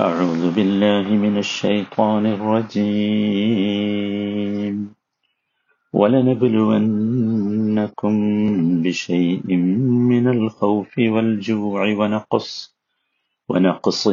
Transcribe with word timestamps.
أعوذ 0.00 0.52
بالله 0.52 1.08
من 1.08 1.38
الشيطان 1.38 2.26
الرجيم 3.56 4.76
ولنبلونكم 5.94 8.12
بشيء 8.82 9.56
من 10.10 10.28
الخوف 10.28 10.98
والجوع 10.98 11.80
ونقص 12.00 12.76
ونقص 13.48 14.06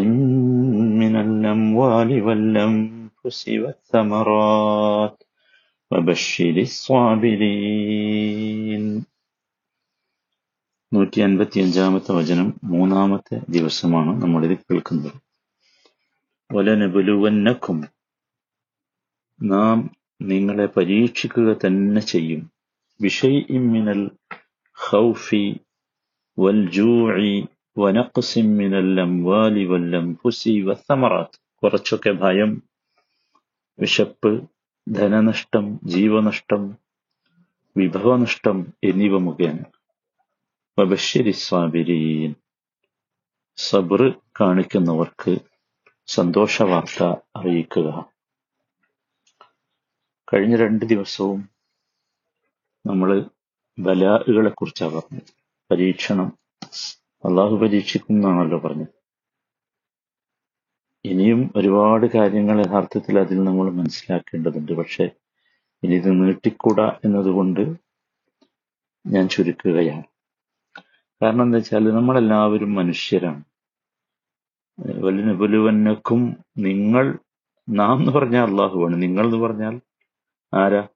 من 1.02 1.16
الأموال 1.16 2.22
والأنفس 2.22 3.42
والثمرات 3.62 5.18
وبشر 5.92 6.56
الصابرين 6.70 8.04
നൂറ്റി 10.92 11.22
അൻപത്തി 11.22 11.60
അഞ്ചാമത്തെ 11.60 12.14
വചനം 12.14 12.60
മൂന്നാമത്തെ 12.64 13.42
ദിവസമാണ് 13.50 14.22
നമ്മളിത് 14.22 14.58
കേൾക്കുന്നത് 14.58 15.12
വലനബുലുവന്നക്കും 16.51 17.79
നാം 19.43 19.79
നിങ്ങളെ 20.23 20.67
പരീക്ഷിക്കുക 20.67 21.57
തന്നെ 21.65 22.01
ചെയ്യും. 22.01 22.51
വിഷയിമിനൽ 23.01 24.11
ഖൗഫി 24.79 25.45
വൽ 26.39 26.71
ജൂഇ 26.71 27.33
വനഖ്സിൻ 27.79 28.57
മിനൽ 28.57 29.01
അംവാലി 29.01 29.65
വൽ 29.65 29.97
അൻഫുസി 29.97 30.55
കുറച്ചൊക്കെ 31.63 32.11
ഭയം 32.11 32.51
വിശപ്പ് 33.79 34.33
ധനനഷ്ടം 34.87 35.81
ജീവനഷ്ടം 35.85 36.63
വിഭവനഷ്ടം 37.77 38.67
എന്നിവ 38.85 39.19
മുഖേന. 39.19 39.59
വബശ്ശരി 40.79 41.31
സ്വാബിരീൻ 41.31 42.33
സബ്ർ 43.59 44.03
കാണിക്കുന്നവർക്ക് 44.41 45.33
സന്തോഷവാർത്ത 46.09 47.03
അറിയിക്കുക. 47.37 47.89
കഴിഞ്ഞ 50.33 50.57
രണ്ട് 50.57 50.85
ദിവസവും 50.85 51.41
നമ്മൾ 52.87 53.31
ബലാഹുകളെ 53.79 54.51
കുറിച്ചാണ് 54.51 54.95
പറഞ്ഞത്. 54.95 55.31
പരീക്ഷണം 55.71 56.29
അള്ളാഹു 57.25 57.57
പരീക്ഷിക്കും 57.57 58.15
എന്നാണല്ലോ 58.17 58.59
പറഞ്ഞത്. 58.59 58.95
ഇനിയും 61.05 61.53
ഒരുപാട് 61.57 62.07
കാര്യങ്ങൾ 62.07 62.61
യഥാർത്ഥത്തിൽ 62.61 63.19
അതിൽ 63.19 63.45
നമ്മൾ 63.45 63.71
മനസ്സിലാക്കേണ്ടതുണ്ട്. 63.71 64.73
പക്ഷെ 64.73 65.05
ഇനി 65.83 65.95
ഇത് 65.95 66.11
നീട്ടിക്കൂടാ 66.21 67.01
എന്നതുകൊണ്ട് 67.05 67.63
ഞാൻ 69.07 69.29
ചുരുക്കുകയാണ്. 69.29 70.07
കാരണം 71.23 71.43
എന്താ 71.43 71.59
വെച്ചാൽ 71.59 71.85
നമ്മളെല്ലാവരും 71.95 72.75
മനുഷ്യരാണ്. 72.75 73.43
വലുനബുലുവന്നക്കും 74.79 76.37
നിങ്ങൾ 76.59 77.19
നാം 77.69 77.99
എന്ന് 77.99 78.13
പറഞ്ഞാൽ 78.13 78.43
അള്ളാഹുവാണ് 78.43 79.03
നിങ്ങൾ 79.03 79.25
എന്ന് 79.25 79.37
പറഞ്ഞാൽ 79.37 79.81
ആരാ? 80.55 80.89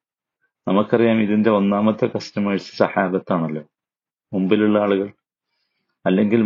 നമുക്കറിയാം 0.69 1.22
ഇതിന്റെ 1.22 1.50
ഒന്നാമത്തെ 1.50 2.06
കസ്റ്റമേഴ്സ് 2.06 2.78
സഹാബത്താണല്ലോ. 2.78 3.62
മുമ്പിലുള്ള 4.33 4.78
ആളുകൾ. 4.78 5.12
അല്ലെങ്കിൽ 6.06 6.41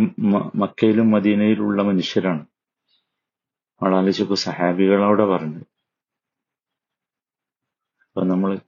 മക്കയിലും 0.55 1.11
മദീനയിലുള്ള 1.11 1.81
മനുഷ്യരാണ്. 1.83 2.45
ആളാലോചിച്ചപ്പോ 3.83 4.35
സഹാബികളോടെ 4.35 5.25
പറഞ്ഞത് 5.25 5.65
അപ്പൊ 8.07 8.23
നമ്മൾ 8.23 8.59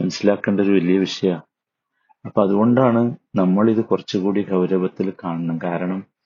മനസ്സിലാക്കേണ്ട 0.00 0.60
ഒരു 0.60 0.70
വലിയ 0.70 0.98
വിഷയമാണ് 0.98 1.42
അപ്പൊ 2.26 2.42
അതുകൊണ്ടാണ് 2.42 3.16
നമ്മളിത് 3.36 3.84
കുറച്ചുകൂടി 3.84 4.42
ഗൗരവത്തിൽ 4.42 5.12
കാണണം. 5.24 5.58
കാരണം 5.64 6.17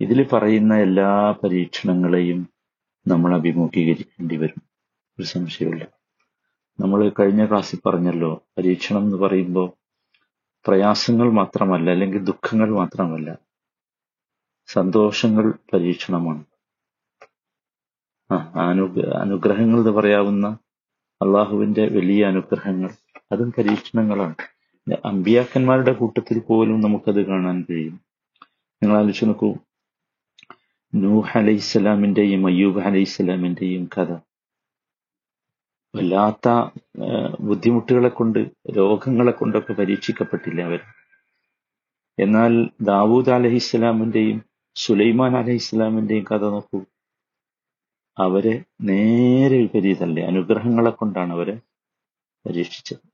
ഇതിൽ 0.00 0.28
പറയുന്ന 0.28 0.74
എല്ലാ 0.76 1.32
പരീക്ഷണങ്ങളെയും 1.32 2.48
നമ്മൾ 3.06 3.34
അഭിമുഖീകരിക്കേണ്ടി 3.34 4.36
വരും. 4.36 4.62
ഒരു 5.18 5.26
സംശയമില്ല 5.26 5.84
നമ്മൾ 6.80 7.12
കഴിഞ്ഞ 7.20 7.46
ക്ലാസ്സിൽ 7.46 7.78
പറഞ്ഞല്ലോ 7.86 8.44
പരീക്ഷണം 8.58 9.02
എന്ന് 9.02 9.16
പറയുമ്പോൾ 9.16 9.68
പ്രയാസങ്ങൾ 10.66 11.30
മാത്രമല്ല 11.30 11.90
അല്ലെങ്കിൽ 11.90 12.24
ദുഃഖങ്ങൾ 12.24 12.70
മാത്രമല്ല 12.70 13.38
സന്തോഷങ്ങൾ 14.68 15.54
പരീക്ഷണമാണ്. 15.72 16.44
ആ 18.30 18.36
അനു 18.70 18.84
അനുഗ്രഹങ്ങൾ 19.14 19.78
എന്ന് 19.78 19.90
പറയാവുന്ന 19.90 20.46
അള്ളാഹുവിന്റെ 21.22 21.84
വലിയ 21.86 22.26
അനുഗ്രഹങ്ങൾ 22.26 22.90
അതും 23.32 23.52
പരീക്ഷണങ്ങളാണ്. 23.52 24.34
അമ്പിയാക്കന്മാരുടെ 25.04 25.92
കൂട്ടത്തിൽ 25.92 26.38
പോലും 26.40 26.80
നമുക്കത് 26.80 27.26
കാണാൻ 27.26 27.66
കഴിയും. 27.70 28.00
നിങ്ങൾ 28.82 28.98
ആലോചിച്ച് 28.98 29.26
നോക്കൂ 29.26 29.50
നൂഹ് 30.94 31.38
അലൈഹിസ്സലാമിന്റെയും 31.38 32.46
അയ്യൂബ് 32.46 32.80
അലൈഹിസ്സലാമിന്റെയും 32.80 33.88
കഥ. 33.96 34.10
വല്ലാത്ത 35.94 36.48
ബുദ്ധിമുട്ടുകളെ 37.40 38.08
കൊണ്ട് 38.08 38.38
രോഗങ്ങളെ 38.76 39.32
കൊണ്ടൊക്കെ 39.32 39.72
പരീക്ഷിക്കപ്പെട്ടില്ല 39.72 40.60
അവർ. 40.62 40.80
എന്നാൽ 42.18 42.70
ദാവൂദ് 42.80 43.30
അലഹിസ്സലാമിന്റെയും 43.30 44.44
സുലൈമാൻ 44.74 45.36
അലഹിസ്സലാമിന്റെയും 45.36 46.24
കഥ 46.24 46.44
നോക്കൂ. 46.44 46.80
അവരെ 48.18 48.64
നേരെ 48.80 49.56
വിപരീതല്ലേ 49.56 50.22
അനുഗ്രഹങ്ങളെ 50.26 50.90
കൊണ്ടാണ് 50.90 51.32
അവരെ 51.32 51.60
പരീക്ഷിച്ചത്. 52.46 53.04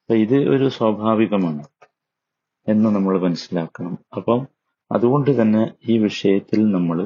അപ്പൊ 0.00 0.14
ഇത് 0.14 0.36
ഒരു 0.48 0.68
സ്വാഭാവികമാണ് 0.68 1.64
എന്ന് 2.68 2.90
നമ്മൾ 2.90 3.18
മനസ്സിലാക്കണം. 3.18 3.98
അപ്പം 4.16 4.57
അതുകൊണ്ട് 4.91 5.31
തന്നെ 5.31 5.63
ഈ 5.87 5.93
വിഷയത്തിൽ 5.99 6.59
നമ്മൾ 6.71 6.97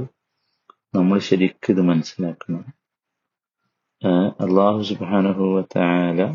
നമ്മൾ 0.93 1.17
ശരിക്കും 1.27 1.71
ഇത് 1.73 1.81
മനസ്സിലാക്കണം 1.83 2.63
അള്ളാഹു 4.39 4.81
സുബാനുഭവത്തായ 4.83 6.27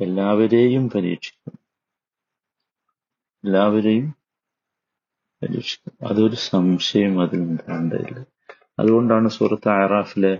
എല്ലാവരെയും 0.00 0.84
പരീക്ഷിക്കും 0.88 1.56
എല്ലാവരെയും 3.44 4.06
പരീക്ഷിക്കും 5.42 5.94
അതൊരു 6.06 6.38
സംശയം 6.46 7.14
അതിൽ 7.20 7.40
ഉണ്ടാകേണ്ടതില്ല 7.46 8.20
അതുകൊണ്ടാണ് 8.78 9.28
സൂറത്ത് 9.30 9.70
ആറാഫിലെ 9.74 10.34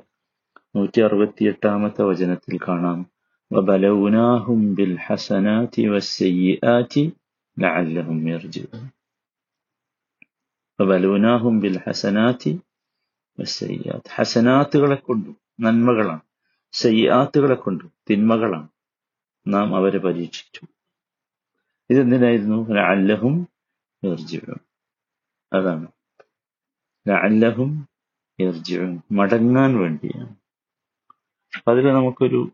നൂറ്റി 0.75 1.01
അറുപത്തി 1.01 1.45
എട്ടാമത്തെ 1.45 2.05
വചനത്തിൽ 2.05 2.55
കാണാം 2.61 3.01
وبلوناهم 3.51 4.61
بالحسنات 4.75 5.75
والسيئات 5.83 6.95
لعلهم 7.57 8.19
يرجعون 8.29 8.85
ബലൂനാഹും 10.84 11.60
ബിൽ 11.60 11.80
ഹസനാത്തി 11.88 12.60
സയ്യാത്ത് 13.44 14.10
ഹസനാത്തുകളെ 14.16 14.96
കൊണ്ടും 14.96 15.38
നന്മകളാണ്. 15.60 16.20
സയ്യാത്തുകളെ 16.72 17.56
കൊണ്ടും 17.56 17.92
തിന്മകളാണ്. 18.10 18.68
നാം 19.48 19.76
അവരെ 19.76 19.98
പരീക്ഷിച്ചു. 19.98 20.62
ഇതെന്തിനായിരുന്നു? 21.90 22.80
അല്ലഹും 22.80 23.48
യർജിഴും 24.04 24.62
അതാണ്. 25.54 25.88
അല്ലഹും 27.24 27.88
യർജിഴും 28.40 29.04
മടങ്ങാൻ 29.12 29.78
വേണ്ടിയാണ്. 29.78 30.36
അതിൽ 31.68 31.94
നമുക്കൊരു 31.94 32.52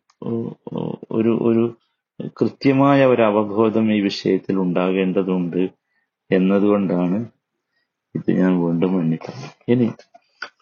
ഒരു 1.12 1.32
ഒരു 1.42 1.78
കൃത്യമായ 2.28 3.06
ഒരു 3.06 3.22
അവബോധം 3.22 3.94
ഈ 3.94 4.02
വിഷയത്തിൽ 4.02 4.56
ഉണ്ടാകേണ്ടതുണ്ട് 4.60 5.70
എന്നതുകൊണ്ടാണ് 6.32 7.26
ഇത് 8.15 8.31
ഞാൻ 8.41 8.53
വീണ്ടും 8.63 8.95
എണ്ണിക്കുന്നത് 9.03 9.51
ഇനി 9.75 9.91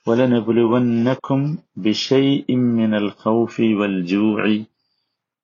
ولنبلونكم 0.08 1.40
بشيء 1.76 2.46
من 2.78 2.92
الخوف 2.94 3.54
والجوع 3.78 4.42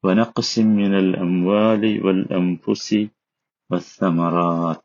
ونقص 0.05 0.53
من 0.79 0.93
الأموال 1.05 1.83
والأنفس 2.05 2.87
والثمرات 3.71 4.85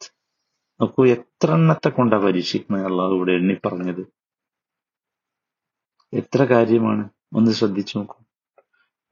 നോക്കൂ 0.79 1.01
എത്ര 1.15 1.49
എണ്ണത്തെ 1.53 1.89
കൊണ്ടാ 1.89 2.17
പരീക്ഷിക്കുന്നത് 2.17 2.85
അള്ളാഹു 2.89 3.13
ഇവിടെ 3.15 3.33
എണ്ണി 3.39 3.55
പറഞ്ഞത് 3.65 4.03
എത്ര 6.13 6.41
കാര്യമാണ് 6.45 7.03
ഒന്ന് 7.35 7.51
ശ്രദ്ധിച്ചു 7.51 7.93
നോക്കൂ 7.97 8.19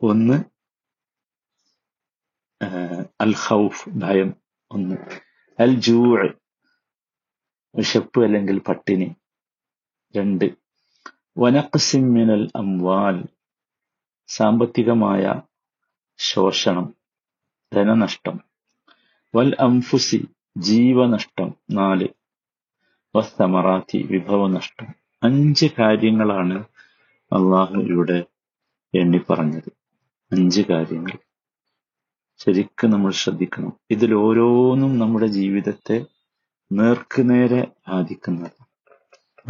ഒന്ന് 0.01 0.38
അൽ 3.19 3.33
ഖൗഫ് 3.45 3.83
ഭയം 3.95 4.29
ഒന്ന് 4.71 4.95
അൽ 5.59 5.74
ജൂ 5.79 5.97
വിശപ്പ് 7.74 8.24
അല്ലെങ്കിൽ 8.24 8.58
പട്ടിണി. 8.58 9.14
രണ്ട് 10.16 10.50
വനഖസിമിനൽ 11.38 12.48
അംവാൽ 12.56 13.24
സാമ്പത്തികമായ 14.26 15.40
ശോഷണം 16.19 16.94
ധനനഷ്ടം. 17.74 18.40
വൽ 19.34 19.56
അംഫുസി 19.60 20.28
ജീവനഷ്ടം. 20.56 21.54
നാല് 21.70 22.08
വസ്തമറാത്തി 23.16 24.02
വിഭവനഷ്ടം. 24.02 24.86
അഞ്ച് 25.22 25.66
കാര്യങ്ങളാണ് 25.78 26.64
അള്ളാഹു 27.32 27.75
ഇവിടെ 27.75 28.25
എണ്ണി 28.94 29.20
പറഞ്ഞത് 29.30 29.72
അഞ്ച് 30.32 30.62
കാര്യങ്ങൾ. 30.70 31.18
ശരിക്കും 32.38 32.90
നമ്മൾ 32.90 33.10
ശ്രദ്ധിക്കണം. 33.12 33.72
ഇതിൽ 33.90 34.14
ഓരോന്നും 34.14 34.98
നമ്മുടെ 34.98 35.26
ജീവിതത്തെ 35.26 36.04
നേർക്കുനേരെ 36.78 37.72
ബാധിക്കുന്നത് 37.88 38.50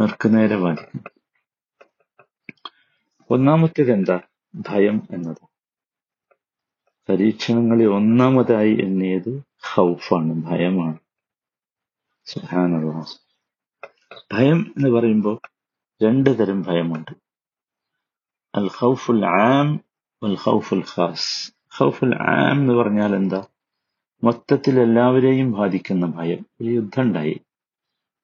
നേർക്കുനേരെ 0.01 0.55
വാദിക്കുന്നത്. 0.55 1.11
ഒന്നാമത്തേത് 3.29 3.91
എന്താ 3.91 4.19
ഭയം 4.55 5.07
എന്നത്. 5.11 5.37
പരീക്ഷണങ്ങളിൽ 7.09 7.85
ഒന്നാമതായി 7.85 8.77
എണ്ണിയത് 8.81 9.43
ഹൗഫാണ് 9.63 10.33
ഭയമാണ്. 10.43 10.97
സുഹാനുള്ള 12.25 13.05
ഭയം 14.33 14.73
എന്ന് 14.77 14.89
പറയുമ്പോൾ 14.89 15.39
രണ്ട് 16.03 16.39
തരം 16.39 16.61
ഭയമുണ്ട്. 16.61 17.11
അൽ 18.55 18.67
ഹൗഫുൽ 18.67 19.25
ആം 19.25 19.79
അൽ 20.23 20.35
ഹൗഫുൽ 20.35 20.83
ഖാസ്. 20.97 21.53
ഹൗഫുൽ 21.77 22.15
ആം 22.15 22.55
എന്ന് 22.59 22.73
പറഞ്ഞാൽ 22.73 23.15
എന്താ? 23.15 23.45
മൊത്തത്തിൽ 24.23 24.79
എല്ലാവരെയും 24.79 25.51
ബാധിക്കുന്ന 25.51 26.05
ഭയം 26.05 26.45
ഒരു 26.61 26.69
യുദ്ധം 26.69 27.03
ഉണ്ടായി 27.03 27.41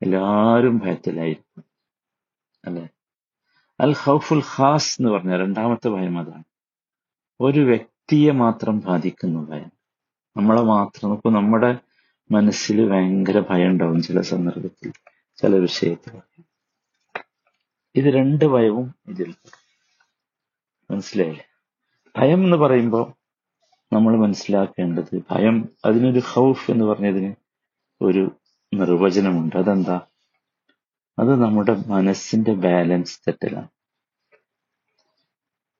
എല്ലാവരും 0.01 0.77
ഭയത്തിലായിരുന്നു 0.77 1.63
അല്ലെ? 2.65 2.89
അൽ 3.79 3.93
ഹൗഫുൽ 3.93 4.43
ഖാസ് 4.57 5.01
എന്ന് 5.01 5.11
പറഞ്ഞ 5.11 5.35
രണ്ടാമത്തെ 5.35 5.89
ഭയം 5.89 6.19
അതാണ്. 6.19 6.43
ഒരു 7.41 7.59
വ്യക്തിയെ 7.59 8.31
മാത്രം 8.31 8.79
ബാധിക്കുന്ന 8.79 9.43
ഭയം. 9.43 9.71
നമ്മളെ 10.37 10.61
മാത്രം. 10.61 11.13
ഇപ്പൊ 11.13 11.29
നമ്മുടെ 11.29 11.77
മനസ്സിൽ 12.31 12.89
ഭയങ്കര 12.89 13.43
ഭയം 13.49 13.67
ഉണ്ടാവും 13.67 14.01
ചില 14.01 14.21
സന്ദർഭത്തിൽ 14.21 14.91
ചില 15.37 15.55
വിഷയത്തിൽ. 15.55 16.21
ഇത് 17.95 18.05
രണ്ട് 18.05 18.45
ഭയവും 18.45 18.95
ഇതിൽ. 19.07 19.35
മനസ്സിലായില്ലേ? 20.91 21.45
ഭയം 22.17 22.43
എന്ന് 22.43 22.57
പറയുമ്പോൾ 22.57 23.18
നമ്മൾ 23.93 24.17
മനസ്സിലാക്കേണ്ടത് 24.17 25.23
ഭയം 25.31 25.69
അതിനൊരു 25.85 26.19
ഹൗഫ് 26.19 26.71
എന്ന് 26.71 26.85
പറഞ്ഞതിന് 26.85 27.35
ഒരു 28.01 28.31
നിർവചനമുണ്ട്. 28.73 29.55
അതെന്താ? 29.55 30.01
അത് 31.19 31.41
നമ്മുടെ 31.41 31.75
മനസ്സിന്റെ 31.87 32.53
ബാലൻസ് 32.53 33.21
തെറ്റലാണ്. 33.21 33.67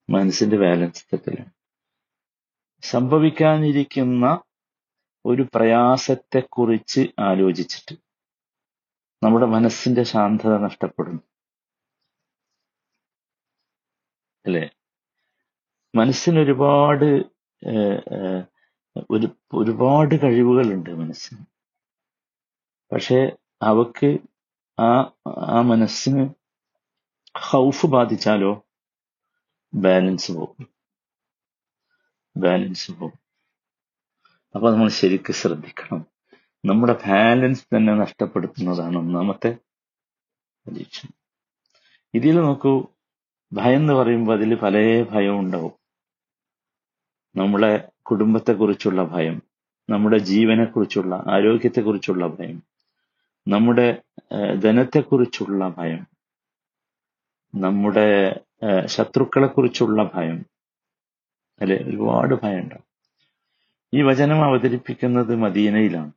മനസ്സിന്റെ 0.09 0.57
ബാലൻസ് 0.57 1.05
തെറ്റലാണ്. 1.05 1.51
സംഭവിക്കാനിരിക്കുന്ന 2.81 4.41
ഒരു 5.25 5.47
പ്രയാസത്തെക്കുറിച്ച് 5.55 7.07
ആലോചിച്ചിട്ട് 7.19 8.01
നമ്മുടെ 9.23 9.45
മനസ്സിന്റെ 9.45 10.03
ശാന്തത 10.03 10.57
നഷ്ടപ്പെടുന്നു. 10.57 11.21
അല്ലേ? 14.45 14.69
മനസ്സിന് 15.95 16.39
ഒരുപാട് 16.39 17.38
ഒരു 19.11 19.27
ഒരുപാട് 19.53 20.21
കഴിവുകളുണ്ട് 20.23 20.89
മനസ്സിന്. 20.89 21.39
പക്ഷേ 22.91 23.37
അവക്ക് 23.61 24.17
ആ 24.81 25.13
ആ 25.27 25.61
മനസ്സിന് 25.61 26.29
ഹൗഫ് 27.37 27.85
ബാധിച്ചാലോ? 27.85 28.65
ബാലൻസ് 29.73 30.31
പോകും. 30.31 30.69
ബാലൻസ് 32.37 32.91
പോകും. 32.91 33.19
അപ്പൊ 34.55 34.71
നമ്മൾ 34.71 34.89
ശരിക്കും 34.89 35.35
ശ്രദ്ധിക്കണം. 35.35 36.05
നമ്മുടെ 36.65 36.93
ബാലൻസ് 36.93 37.67
തന്നെ 37.75 37.93
നഷ്ടപ്പെടുത്തുന്നതാണ് 37.93 38.97
ഒന്നാമത്തെ 38.97 39.57
പരീക്ഷ 40.67 41.05
ഇതിൽ 42.13 42.35
നോക്കൂ 42.35 42.87
ഭയം 43.53 43.75
എന്ന് 43.75 43.93
പറയുമ്പോൾ 43.93 44.37
അതിൽ 44.37 44.55
പല 44.55 45.03
ഭയവും 45.11 45.39
ഉണ്ടാവും. 45.39 45.78
നമ്മളെ 47.35 47.89
കുടുംബത്തെക്കുറിച്ചുള്ള 48.01 49.03
ഭയം 49.03 49.41
നമ്മുടെ 49.89 50.17
ജീവനെക്കുറിച്ചുള്ള 50.17 51.23
ആരോഗ്യത്തെക്കുറിച്ചുള്ള 51.27 52.27
ഭയം 52.27 52.63
നമ്മുടെ 53.47 54.01
ധനത്തെക്കുറിച്ചുള്ള 54.59 55.69
ഭയം 55.77 56.07
നമ്മുടെ 57.55 58.39
ശത്രുക്കളെക്കുറിച്ചുള്ള 58.85 60.11
ഭയം 60.15 60.45
അല്ലെ? 61.61 61.77
ഒരുപാട് 61.87 62.35
ഭയമുണ്ടാവും. 62.35 62.85
ഈ 63.93 64.01
വചനം 64.01 64.43
അവതരിപ്പിക്കുന്നത് 64.43 65.35
മദീനയിലാണ്. 65.35 66.11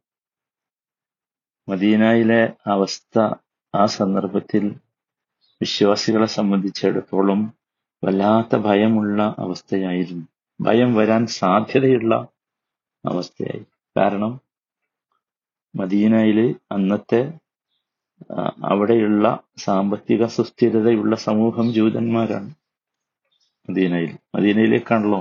മദീനയിലെ 1.68 2.52
അവസ്ഥ 2.66 3.18
ആ 3.74 3.86
സന്ദർഭത്തിൽ 3.86 4.64
വിശ്വാസികളെ 5.60 6.26
സംബന്ധിച്ചിടത്തോളം 6.26 7.54
വല്ലാത്ത 8.04 8.56
ഭയമുള്ള 8.56 9.34
അവസ്ഥയായിരുന്നു. 9.38 10.31
ഭയം 10.66 10.90
വരാൻ 10.94 11.22
സാധ്യതയുള്ള 11.38 12.14
അവസ്ഥയായി. 13.04 13.64
കാരണം 13.96 14.32
മദീനയിലെ 15.74 16.46
അന്നത്തെ 16.72 17.20
അവിടെയുള്ള 18.70 19.26
സാമ്പത്തിക 19.58 20.26
സുസ്ഥിരതയുള്ള 20.26 21.16
സമൂഹം 21.26 21.66
ജൂതന്മാരാണ് 21.72 22.50
മദീനയിൽ. 23.68 24.12
മദീനയിലേക്കാണല്ലോ 24.34 25.20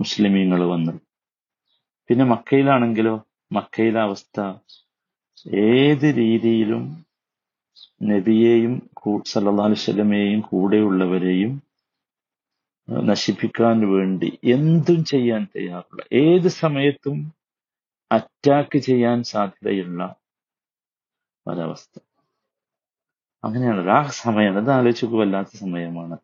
മുസ്ലിമീങ്ങൾ 0.00 0.60
വന്നത്. 0.74 1.00
പിന്നെ 2.10 2.24
മക്കയിലാണെങ്കിലോ 2.24 3.14
മക്കയിലെ 3.52 4.00
അവസ്ഥ 4.00 4.40
ഏത് 5.70 6.06
രീതിയിലും 6.20 6.82
നബിയെയും 8.10 8.74
സല്ലാ 9.26 9.52
അലൈഹി 9.64 9.80
വസല്ലമയെയും 9.80 10.40
കൂടെയുള്ളവരെയും 10.50 11.52
നശിപ്പിക്കാൻ 12.88 13.94
വേണ്ടി 13.94 14.38
എന്തും 14.44 15.04
ചെയ്യാൻ 15.04 15.46
തയ്യാറുള്ള 15.56 16.02
ഏത് 16.12 16.48
സമയത്തും 16.48 17.32
അറ്റാക്ക് 18.10 18.78
ചെയ്യാൻ 18.78 19.22
സാധ്യതയുള്ള 19.22 20.14
ഒരവസ്ഥ. 21.46 21.98
അങ്ങനെയാണ് 23.44 23.90
ആ 23.90 24.02
സമയമാണ് 24.02 24.58
അത് 24.58 24.70
ആലോചിച്ചു 24.70 25.06
വല്ലാത്ത 25.06 25.48
സമയമാണ്. 25.48 26.16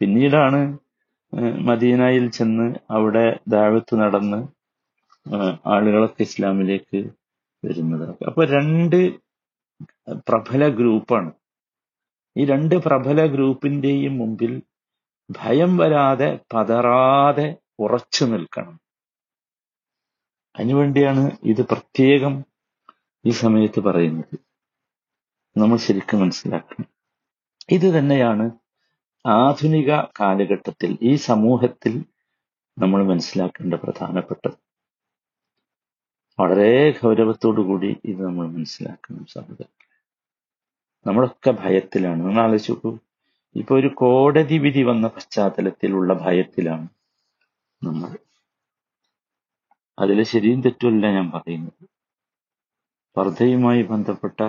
പിന്നീടാണ് 0.00 0.78
മദീനയിൽ 1.68 2.30
ചെന്ന് 2.30 2.74
അവിടെ 2.90 3.40
ദാവത്ത് 3.48 3.94
നടന്ന് 4.00 4.40
ആളുകളൊക്കെ 5.66 6.22
ഇസ്ലാമിലേക്ക് 6.22 7.10
വരുന്നത്. 7.64 8.24
അപ്പൊ 8.26 8.44
രണ്ട് 8.44 8.96
പ്രബല 10.28 10.68
ഗ്രൂപ്പാണ്. 10.68 11.32
ഈ 12.36 12.44
രണ്ട് 12.44 12.74
പ്രബല 12.76 13.26
ഗ്രൂപ്പിന്റെയും 13.26 14.18
മുമ്പിൽ 14.18 14.62
ഭയം 15.30 15.76
വരാതെ 15.76 16.40
പതറാതെ 16.54 17.56
ഉറച്ചു 17.78 18.24
നിൽക്കണം. 18.24 18.80
അതിനുവേണ്ടിയാണ് 20.58 21.30
ഇത് 21.42 21.62
പ്രത്യേകം 21.62 22.44
ഈ 23.24 23.30
സമയത്ത് 23.30 23.80
പറയുന്നത്. 23.80 24.38
നമ്മൾ 25.56 25.76
ശരിക്കും 25.76 26.20
മനസ്സിലാക്കണം. 26.20 26.86
ഇത് 27.70 27.98
തന്നെയാണ് 27.98 28.50
ആധുനിക 29.26 30.00
കാലഘട്ടത്തിൽ 30.20 30.98
ഈ 31.02 31.14
സമൂഹത്തിൽ 31.14 32.04
നമ്മൾ 32.78 33.04
മനസ്സിലാക്കേണ്ട 33.04 33.74
പ്രധാനപ്പെട്ടത്. 33.74 34.68
വളരെ 36.40 36.90
ഗൗരവത്തോടു 36.90 37.60
കൂടി 37.60 38.00
ഇത് 38.04 38.24
നമ്മൾ 38.24 38.48
മനസ്സിലാക്കണം 38.48 39.26
സഹോദരൻ. 39.26 39.88
നമ്മളൊക്കെ 41.06 41.50
ഭയത്തിലാണ്. 41.50 42.20
നിങ്ങൾ 42.20 42.42
ആലോചിച്ചു 42.42 42.98
ഇപ്പൊ 43.60 43.72
ഒരു 43.80 43.88
കോടതി 43.88 44.56
വിധി 44.58 44.82
വന്ന 44.82 45.06
പശ്ചാത്തലത്തിലുള്ള 45.06 46.14
ഭയത്തിലാണ് 46.14 46.88
നമ്മൾ. 47.82 48.10
അതിലെ 49.98 50.22
ശരിയും 50.22 50.60
തെറ്റുമല്ല 50.60 51.06
ഞാൻ 51.10 51.30
പറയുന്നത്. 51.30 51.82
വർദ്ധയുമായി 53.16 53.82
ബന്ധപ്പെട്ട 53.82 54.40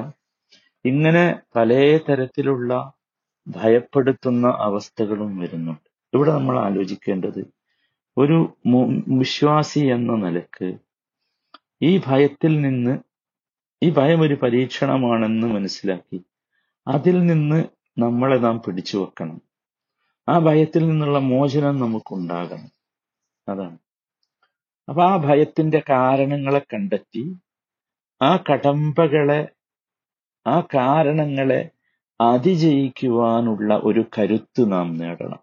ഇങ്ങനെ 0.85 1.23
പല 1.55 1.73
തരത്തിലുള്ള 2.09 2.71
ഭയപ്പെടുത്തുന്ന 3.47 4.47
അവസ്ഥകളും 4.67 5.31
വരുന്നുണ്ട്. 5.39 5.87
ഇവിടെ 6.13 6.31
നമ്മൾ 6.31 6.55
ആലോചിക്കേണ്ടത് 6.59 7.41
ഒരു 8.17 8.37
വിശ്വാസി 9.21 9.79
എന്ന 9.79 10.15
നിലയ്ക്ക് 10.25 10.69
ഈ 11.83 11.91
ഭയത്തിൽ 12.07 12.53
നിന്ന് 12.61 12.93
ഈ 13.81 13.89
ഭയം 13.89 14.21
ഒരു 14.21 14.35
പരീക്ഷണമാണെന്ന് 14.43 15.47
മനസ്സിലാക്കി 15.47 16.19
അതിൽ 16.87 17.17
നിന്ന് 17.25 17.59
നമ്മളെ 17.97 18.37
നാം 18.37 18.61
പിടിച്ചു 18.61 18.97
വെക്കണം. 18.97 19.41
ആ 20.29 20.39
ഭയത്തിൽ 20.39 20.89
നിന്നുള്ള 20.89 21.19
മോചനം 21.19 21.79
നമുക്കുണ്ടാകണം. 21.79 22.71
അതാണ്. 23.47 23.77
അപ്പൊ 24.89 25.03
ആ 25.03 25.17
ഭയത്തിന്റെ 25.17 25.83
കാരണങ്ങളെ 25.89 26.61
കണ്ടെത്തി 26.73 27.23
ആ 28.21 28.43
കടമ്പകളെ 28.49 29.41
ആ 30.47 30.61
കാരണങ്ങളെ 30.73 31.61
അതിജയിക്കുവാനുള്ള 32.21 33.81
ഒരു 33.83 34.05
കരുത്ത് 34.17 34.71
നാം 34.71 34.97
നേടണം. 34.97 35.41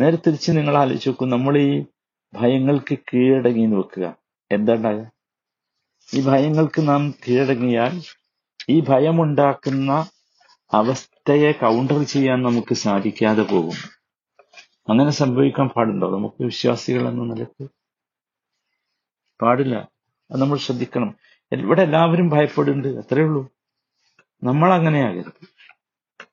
നേരെ 0.00 0.16
തിരിച്ച് 0.16 0.50
നിങ്ങൾ 0.52 0.76
ആലോചിച്ച് 0.76 1.08
നോക്കും 1.08 1.30
നമ്മൾ 1.30 1.58
ഈ 1.58 1.84
ഭയങ്ങൾക്ക് 2.32 2.98
കീഴടങ്ങി 2.98 3.66
നോക്കുക 3.66 4.06
എന്താ 4.50 4.92
ഈ 6.08 6.20
ഭയങ്ങൾക്ക് 6.22 6.88
നാം 6.88 7.14
കീഴടങ്ങിയാൽ 7.24 7.94
ഈ 8.68 8.80
ഭയമുണ്ടാക്കുന്ന 8.80 9.90
അവസ്ഥയെ 10.72 11.52
കൗണ്ടർ 11.52 12.02
ചെയ്യാൻ 12.02 12.42
നമുക്ക് 12.42 12.74
സാധിക്കാതെ 12.74 13.42
പോകും. 13.42 14.00
അങ്ങനെ 14.88 15.10
സംഭവിക്കാൻ 15.10 15.68
പാടുണ്ടോ? 15.68 16.16
നമുക്ക് 16.16 16.42
വിശ്വാസികൾ 16.42 17.08
എന്ന 17.08 17.24
നിലയ്ക്ക് 17.24 17.70
പാടില്ല. 19.42 19.88
അത് 20.30 20.40
നമ്മൾ 20.40 20.58
ശ്രദ്ധിക്കണം. 20.58 21.14
ഇവിടെ 21.52 21.82
എല്ലാവരും 21.82 22.28
ഭയപ്പെടുന്നുണ്ട്. 22.28 22.88
അത്രേ 22.88 23.22
ഉള്ളൂ. 23.22 23.48
നമ്മൾ 24.42 24.72
അങ്ങനെയാകരുത് 24.72 25.48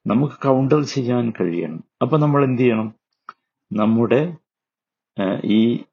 നമുക്ക് 0.07 0.33
കൗണ്ടർ 0.33 0.83
ചെയ്യാൻ 0.83 1.33
കഴിയണം. 1.41 1.83
അപ്പൊ 2.01 2.17
നമ്മൾ 2.17 2.43
എന്ത് 2.43 2.61
ചെയ്യണം? 2.61 2.95
നമ്മുടെ 3.73 4.35
ഈ 5.45 5.83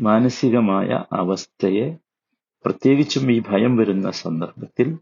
മാനസികമായ 0.00 1.04
അവസ്ഥയെ 1.12 1.96
പ്രത്യേകിച്ചും 2.64 3.32
ഈ 3.32 3.42
ഭയം 3.48 3.76
വരുന്ന 3.76 4.10
സന്ദർഭത്തിൽ 4.10 4.98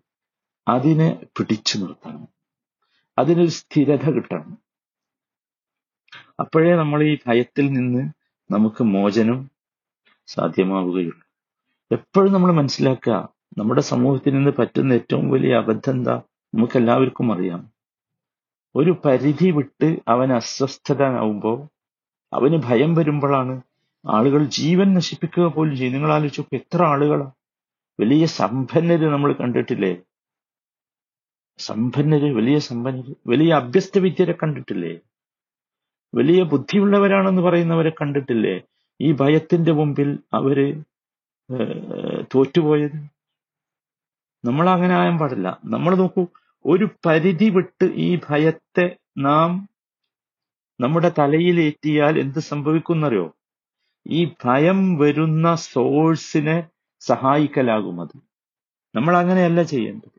അതിനെ 0.69 1.27
പിടിച്ചു 1.39 1.79
നിർത്തണം. 1.79 2.36
അതിനൊരു 3.19 3.49
സ്ഥിരത 3.49 4.11
കിട്ടണം. 4.11 4.59
അപ്പോഴേ 6.41 6.77
നമ്മൾ 6.77 7.03
ഈ 7.03 7.19
ഭയത്തിൽ 7.27 7.73
നിന്ന് 7.73 8.13
നമുക്ക് 8.53 8.85
മോചനം 8.85 9.51
സാധ്യമാവുകയുള്ളൂ. 10.27 11.23
എപ്പോഴും 11.93 12.33
നമ്മൾ 12.33 12.53
മനസ്സിലാക്കുക 12.53 13.29
നമ്മുടെ 13.59 13.81
സമൂഹത്തിൽ 13.81 14.35
നിന്ന് 14.35 14.51
പറ്റുന്ന 14.51 14.93
ഏറ്റവും 14.93 15.31
വലിയ 15.31 15.57
അബദ്ധം 15.57 15.93
എന്താ? 15.93 16.23
നമുക്ക് 16.55 16.77
എല്ലാവർക്കും 16.77 17.33
അറിയാം. 17.33 17.71
ഒരു 18.77 18.91
പരിധി 19.05 19.51
വിട്ട് 19.51 19.97
അവൻ 20.09 20.33
അസ്വസ്ഥനാവുമ്പോൾ 20.33 21.69
അവന് 22.33 22.63
ഭയം 22.65 22.95
വരുമ്പോഴാണ് 22.95 23.63
ആളുകൾ 24.07 24.45
ജീവൻ 24.45 24.95
നശിപ്പിക്കുക 24.95 25.47
പോലും 25.47 25.77
ചെയ്യും. 25.77 25.93
നിങ്ങൾ 25.93 26.13
ആലോചിച്ചു 26.13 26.45
എത്ര 26.53 26.83
ആളുകളാ? 26.83 27.31
വലിയ 28.01 28.27
സമ്പന്നര് 28.27 29.07
നമ്മൾ 29.07 29.33
കണ്ടിട്ടില്ലേ? 29.33 29.97
സമ്പന്നര് 31.69 32.29
വലിയ 32.37 32.57
സമ്പന്നര് 32.69 33.15
വലിയ 33.27 33.51
അഭ്യസ്ത 33.55 33.99
വിദ്യരെ 33.99 34.35
കണ്ടിട്ടില്ലേ? 34.43 34.93
വലിയ 36.15 36.41
ബുദ്ധിയുള്ളവരാണെന്ന് 36.53 37.43
പറയുന്നവരെ 37.43 37.93
കണ്ടിട്ടില്ലേ? 38.01 38.57
ഈ 39.01 39.09
ഭയത്തിന്റെ 39.13 39.73
മുമ്പിൽ 39.73 40.11
അവർ 40.35 40.59
തോറ്റുപോയത്? 42.35 42.99
നമ്മൾ 44.45 44.67
അങ്ങനെ 44.71 44.95
ആയാൻ 45.01 45.17
പാടില്ല. 45.19 45.49
നമ്മൾ 45.65 45.93
നോക്കൂ 45.95 46.23
ഒരു 46.65 46.87
പരിധി 47.07 47.49
വിട്ട് 47.57 47.87
ഈ 48.07 48.09
ഭയത്തെ 48.29 48.87
നാം 49.19 49.51
നമ്മുടെ 50.81 51.11
തലയിലേറ്റിയാൽ 51.19 52.15
എന്ത് 52.21 52.41
സംഭവിക്കുന്നറിയോ? 52.51 53.27
ഈ 54.07 54.21
ഭയം 54.45 54.81
വരുന്ന 54.99 55.55
സോഴ്സിനെ 55.71 56.59
സഹായിക്കലാകും 57.03 57.97
അത്. 58.01 58.17
നമ്മൾ 58.95 59.15
അങ്ങനെയല്ല 59.17 59.63
ചെയ്യേണ്ടത്. 59.73 60.16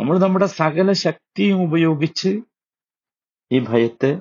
നമ്മൾ 0.00 0.18
നമ്മുടെ 0.18 0.46
സകല 0.46 0.92
ശക്തിയും 0.92 1.62
ഉപയോഗിച്ച് 1.62 2.40
ഈ 3.52 3.58
ഭയത്തെ 3.60 4.20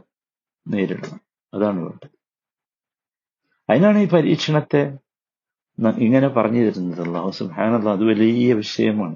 നേരിടണം. 0.68 1.22
അതാണ് 1.54 1.80
വേണ്ടത്. 1.80 2.10
അതിനാണ് 3.70 3.98
ഈ 3.98 4.08
പരീക്ഷണത്തെ 4.08 4.98
ഇങ്ങനെ 5.98 6.28
പറഞ്ഞു 6.28 6.66
തരുന്നത്. 6.66 7.02
അള്ളാഹു 7.02 7.30
സുബാനല്ല 7.30 7.90
അത് 7.90 8.04
വലിയ 8.04 8.54
വിഷയമാണ്. 8.54 9.16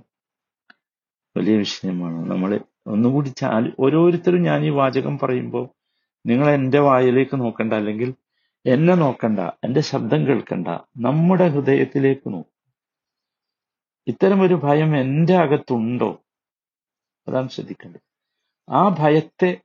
വലിയ 1.38 1.58
വിഷയമാണ്. 1.58 2.32
നമ്മൾ 2.32 2.60
ഒന്നുകൂടി 2.88 3.34
ഓരോരുത്തരും 3.80 4.42
ഞാൻ 4.42 4.66
ഈ 4.66 4.70
വാചകം 4.70 5.20
പറയുമ്പോൾ 5.20 5.70
നിങ്ങൾ 6.26 6.50
എന്റെ 6.50 6.80
വായിലേക്ക് 6.80 7.40
നോക്കണ്ട 7.40 7.74
അല്ലെങ്കിൽ 7.74 8.14
എന്നെ 8.66 8.96
നോക്കണ്ട 8.96 9.40
എന്റെ 9.40 9.82
ശബ്ദം 9.82 10.28
കേൾക്കണ്ട 10.28 10.68
നമ്മുടെ 10.98 11.48
ഹൃദയത്തിലേക്ക് 11.48 12.34
നോക്കും. 12.34 12.58
ഇത്തരം 14.08 14.42
ഒരു 14.42 14.54
ഭയം 14.54 14.98
എന്റെ 14.98 15.36
അകത്തുണ്ടോ? 15.36 16.24
അതാണ് 17.28 17.50
ശ്രദ്ധിക്കേണ്ടത്. 17.50 18.02
ആ 18.70 18.96
ഭയത്തെ 19.00 19.62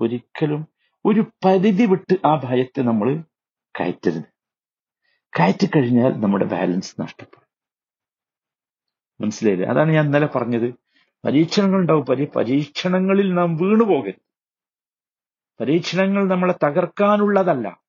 ഒരിക്കലും 0.00 0.68
ഒരു 1.04 1.20
പരിധി 1.44 1.84
വിട്ട് 1.84 2.26
ആ 2.26 2.40
ഭയത്തെ 2.44 2.82
നമ്മൾ 2.82 3.22
കയറ്റരുത്. 3.80 4.24
കയറ്റി 5.38 5.66
കഴിഞ്ഞാൽ 5.66 6.20
നമ്മുടെ 6.20 6.44
ബാലൻസ് 6.44 7.00
നഷ്ടപ്പെടും. 7.00 7.46
മനസ്സിലായില്ലേ? 9.20 9.68
അതാണ് 9.68 9.92
ഞാൻ 9.92 10.04
ഇന്നലെ 10.04 10.26
പറഞ്ഞത്. 10.26 10.74
പരീക്ഷണങ്ങൾ 11.24 11.78
ഉണ്ടാവും. 11.80 12.06
പരി 12.06 12.24
പരീക്ഷണങ്ങളിൽ 12.36 13.34
നാം 13.34 13.56
വീണുപോകരുത് 13.56 14.26
പരീക്ഷണങ്ങൾ 15.60 16.28
നമ്മളെ 16.28 16.54
തകർക്കാനുള്ളതല്ല. 16.64 17.80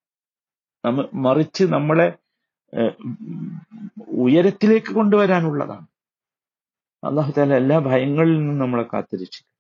നമ്മ 0.86 1.10
മറിച്ച് 1.14 1.64
നമ്മളെ 1.64 2.14
ഉയരത്തിലേക്ക് 4.08 4.94
കൊണ്ടുവരാനുള്ളതാണ്. 4.94 5.88
അള്ളാഹു 7.04 7.32
താല 7.32 7.54
എല്ലാ 7.54 7.78
ഭയങ്ങളിൽ 7.80 8.38
നിന്നും 8.38 8.58
നമ്മളെ 8.58 8.86
കാത്തിരക്ഷിക്കും. 8.94 9.57